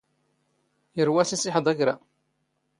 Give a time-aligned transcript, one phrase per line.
[0.99, 1.95] ⵉⵔⵡⴰⵙ ⵉⵙ ⵉⵃⴹⴰ ⴽⵔⴰ.